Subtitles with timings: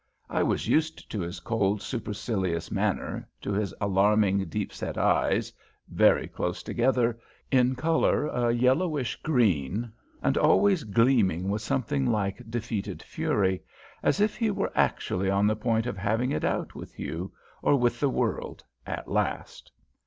[0.31, 5.53] I was used to his cold, supercilious manner, to his alarming, deep set eyes,
[5.89, 7.19] very close together,
[7.51, 9.91] in colour a yellowish green,
[10.23, 13.61] and always gleaming with something like defeated fury,
[14.01, 17.31] as if he were actually on the point of having it out with you,
[17.61, 19.71] or with the world, at last.